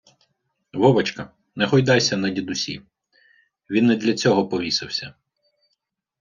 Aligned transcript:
Вовочка, 0.73 1.25
не 1.55 1.67
гойдайся 1.73 2.17
на 2.21 2.29
дідусі, 2.39 2.81
він 3.69 3.85
не 3.85 3.95
для 3.95 4.13
цього 4.13 4.47
повісився 4.47 5.13